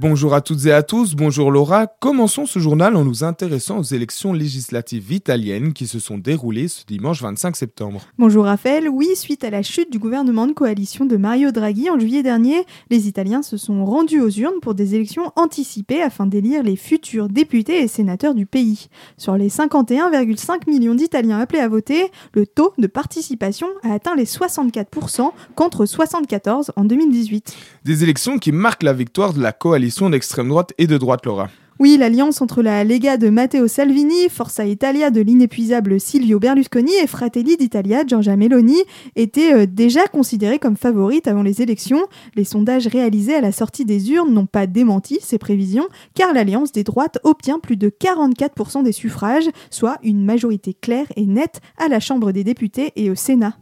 [0.00, 1.88] Bonjour à toutes et à tous, bonjour Laura.
[1.88, 6.84] Commençons ce journal en nous intéressant aux élections législatives italiennes qui se sont déroulées ce
[6.86, 8.02] dimanche 25 septembre.
[8.16, 11.98] Bonjour Raphaël, oui, suite à la chute du gouvernement de coalition de Mario Draghi en
[11.98, 16.62] juillet dernier, les Italiens se sont rendus aux urnes pour des élections anticipées afin d'élire
[16.62, 18.90] les futurs députés et sénateurs du pays.
[19.16, 24.26] Sur les 51,5 millions d'Italiens appelés à voter, le taux de participation a atteint les
[24.26, 27.56] 64% contre 74 en 2018.
[27.84, 31.48] Des élections qui marquent la victoire de la coalition d'extrême droite et de droite, Laura.
[31.80, 37.06] Oui, l'alliance entre la Lega de Matteo Salvini, Forza Italia de l'inépuisable Silvio Berlusconi et
[37.06, 38.82] Fratelli d'Italia, Giorgia Meloni,
[39.14, 42.04] était euh, déjà considérée comme favorite avant les élections.
[42.34, 46.72] Les sondages réalisés à la sortie des urnes n'ont pas démenti ces prévisions, car l'alliance
[46.72, 51.86] des droites obtient plus de 44% des suffrages, soit une majorité claire et nette à
[51.86, 53.56] la Chambre des députés et au Sénat.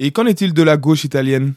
[0.00, 1.54] Et qu'en est-il de la gauche italienne?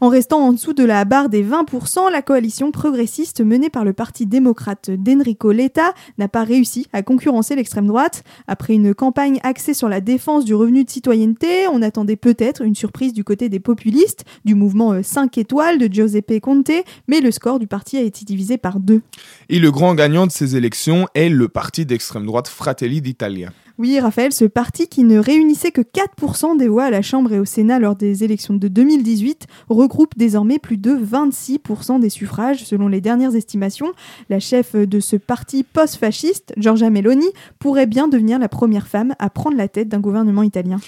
[0.00, 3.92] En restant en dessous de la barre des 20%, la coalition progressiste menée par le
[3.92, 8.24] parti démocrate d'Enrico Letta n'a pas réussi à concurrencer l'extrême droite.
[8.46, 12.74] Après une campagne axée sur la défense du revenu de citoyenneté, on attendait peut-être une
[12.74, 16.70] surprise du côté des populistes, du mouvement 5 euh, étoiles de Giuseppe Conte,
[17.08, 19.02] mais le score du parti a été divisé par deux.
[19.48, 23.50] Et le grand gagnant de ces élections est le parti d'extrême droite Fratelli d'Italia.
[23.78, 27.38] Oui, Raphaël, ce parti qui ne réunissait que 4% des voix à la Chambre et
[27.38, 32.88] au Sénat lors des élections de 2018 regroupe désormais plus de 26% des suffrages selon
[32.88, 33.92] les dernières estimations.
[34.30, 39.28] La chef de ce parti post-fasciste, Giorgia Meloni, pourrait bien devenir la première femme à
[39.28, 40.78] prendre la tête d'un gouvernement italien.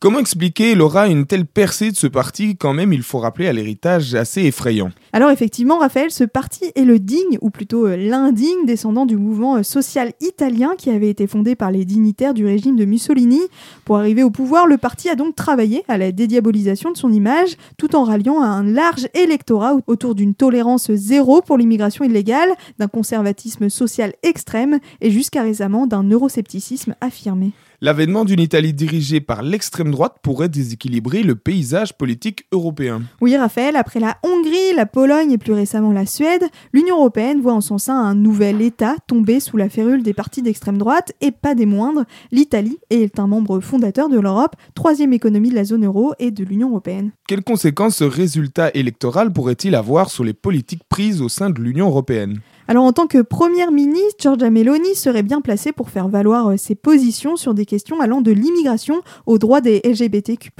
[0.00, 3.52] Comment expliquer, Laura, une telle percée de ce parti quand même, il faut rappeler, à
[3.52, 4.92] l'héritage assez effrayant?
[5.12, 9.56] Alors effectivement, Raphaël, ce parti est le digne, ou plutôt euh, l'indigne, descendant du mouvement
[9.56, 13.40] euh, social italien qui avait été fondé par les dignitaires du régime de Mussolini.
[13.84, 17.56] Pour arriver au pouvoir, le parti a donc travaillé à la dédiabolisation de son image,
[17.76, 22.86] tout en ralliant à un large électorat autour d'une tolérance zéro pour l'immigration illégale, d'un
[22.86, 27.50] conservatisme social extrême et jusqu'à récemment d'un euroscepticisme affirmé.
[27.80, 33.02] L'avènement d'une Italie dirigée par l'extrême droite pourrait déséquilibrer le paysage politique européen.
[33.20, 37.52] Oui, Raphaël, après la Hongrie, la Pologne et plus récemment la Suède, l'Union européenne voit
[37.52, 41.30] en son sein un nouvel État tomber sous la férule des partis d'extrême droite et
[41.30, 42.04] pas des moindres.
[42.32, 46.42] L'Italie est un membre fondateur de l'Europe, troisième économie de la zone euro et de
[46.42, 47.12] l'Union européenne.
[47.28, 51.86] Quelles conséquences ce résultat électoral pourrait-il avoir sur les politiques prises au sein de l'Union
[51.86, 52.40] européenne?
[52.70, 56.58] Alors en tant que première ministre, Giorgia Meloni serait bien placée pour faire valoir euh,
[56.58, 60.50] ses positions sur des questions allant de l'immigration aux droits des LGBTQ+.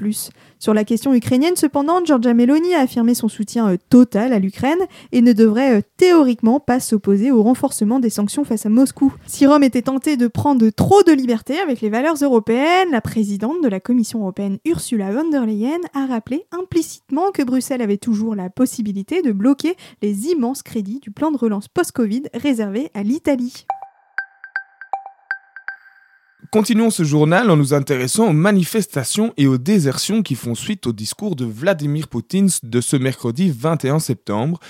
[0.59, 4.79] Sur la question ukrainienne, cependant, Giorgia Meloni a affirmé son soutien euh, total à l'Ukraine
[5.13, 9.13] et ne devrait euh, théoriquement pas s'opposer au renforcement des sanctions face à Moscou.
[9.27, 13.63] Si Rome était tenté de prendre trop de liberté avec les valeurs européennes, la présidente
[13.63, 18.35] de la Commission européenne Ursula von der Leyen a rappelé implicitement que Bruxelles avait toujours
[18.35, 21.93] la possibilité de bloquer les immenses crédits du plan de relance post
[22.33, 23.67] Réservé à l'Italie.
[26.53, 30.93] Continuons ce journal en nous intéressant aux manifestations et aux désertions qui font suite au
[30.93, 34.61] discours de Vladimir Poutine de ce mercredi 21 septembre.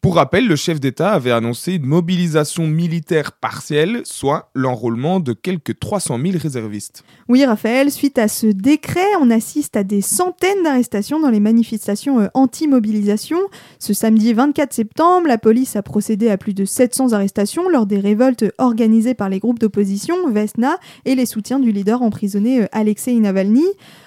[0.00, 5.76] Pour rappel, le chef d'État avait annoncé une mobilisation militaire partielle, soit l'enrôlement de quelques
[5.76, 7.02] 300 000 réservistes.
[7.28, 12.20] Oui, Raphaël, suite à ce décret, on assiste à des centaines d'arrestations dans les manifestations
[12.20, 13.40] euh, anti-mobilisation.
[13.80, 17.98] Ce samedi 24 septembre, la police a procédé à plus de 700 arrestations lors des
[17.98, 20.76] révoltes organisées par les groupes d'opposition, Vesna,
[21.06, 23.66] et les soutiens du leader emprisonné euh, Alexei Navalny.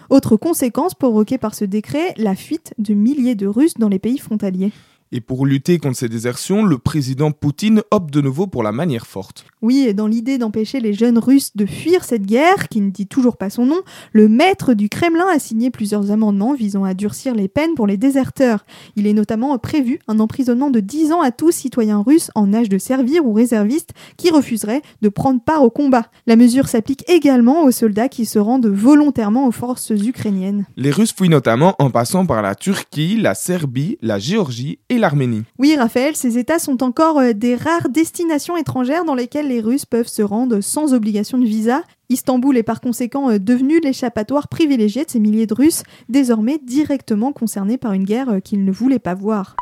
[0.10, 4.20] Autre conséquence provoquée par ce décret, la fuite de milliers de Russes dans les pays
[4.20, 4.72] frontaliers.
[5.14, 9.06] Et pour lutter contre ces désertions, le président Poutine opte de nouveau pour la manière
[9.06, 9.46] forte.
[9.62, 13.08] Oui, et dans l'idée d'empêcher les jeunes Russes de fuir cette guerre, qui ne dit
[13.08, 13.82] toujours pas son nom,
[14.14, 17.98] le maître du Kremlin a signé plusieurs amendements visant à durcir les peines pour les
[17.98, 18.66] déserteurs.
[18.96, 22.70] Il est notamment prévu un emprisonnement de 10 ans à tous citoyens russes en âge
[22.70, 26.08] de servir ou réservistes qui refuseraient de prendre part au combat.
[26.26, 30.66] La mesure s'applique également aux soldats qui se rendent volontairement aux forces ukrainiennes.
[30.78, 35.44] Les Russes fuient notamment en passant par la Turquie, la Serbie, la Géorgie et l'Arménie.
[35.60, 39.86] Oui, Raphaël, ces États sont encore euh, des rares destinations étrangères dans lesquelles les Russes
[39.86, 41.84] peuvent se rendre sans obligation de visa.
[42.10, 47.34] Istanbul est par conséquent euh, devenu l'échappatoire privilégié de ces milliers de Russes, désormais directement
[47.34, 49.56] concernés par une guerre euh, qu'ils ne voulaient pas voir.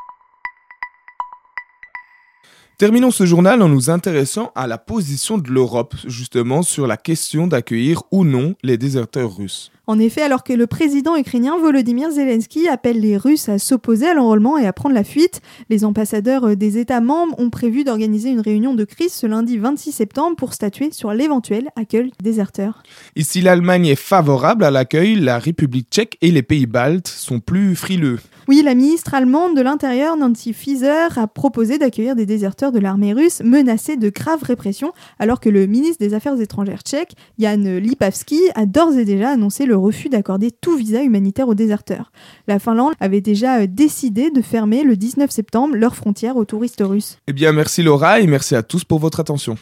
[2.80, 7.46] Terminons ce journal en nous intéressant à la position de l'Europe, justement sur la question
[7.46, 9.70] d'accueillir ou non les déserteurs russes.
[9.90, 14.14] En effet, alors que le président ukrainien Volodymyr Zelensky appelle les Russes à s'opposer à
[14.14, 15.42] l'enrôlement et à prendre la fuite,
[15.72, 19.92] les ambassadeurs des États membres ont prévu d'organiser une réunion de crise ce lundi 26
[19.92, 22.84] septembre pour statuer sur l'éventuel accueil des déserteurs.
[23.16, 27.76] Ici, l'Allemagne est favorable à l'accueil, la République tchèque et les pays baltes sont plus
[27.76, 28.20] frileux.
[28.48, 33.14] Oui, la ministre allemande de l'Intérieur, Nancy Faeser, a proposé d'accueillir des déserteurs de l'armée
[33.14, 38.40] russe menacés de graves répressions, alors que le ministre des Affaires étrangères tchèque, Jan Lipavsky,
[38.56, 42.12] a d'ores et déjà annoncé le refus d'accorder tout visa humanitaire aux déserteurs.
[42.48, 47.18] La Finlande avait déjà décidé de fermer le 19 septembre leurs frontières aux touristes russes.
[47.28, 49.56] Eh bien, merci Laura et merci à tous pour votre attention.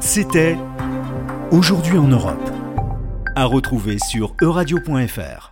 [0.00, 0.56] C'était
[1.52, 2.50] Aujourd'hui en Europe.
[3.36, 5.51] À retrouver sur euradio.fr.